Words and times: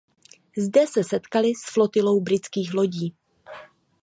Zde 0.57 0.87
se 0.87 1.03
setkali 1.03 1.55
s 1.55 1.63
flotilou 1.73 2.21
britských 2.21 2.73
lodí. 2.73 3.15